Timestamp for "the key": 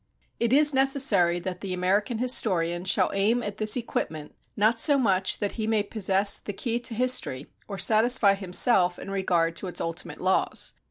6.39-6.79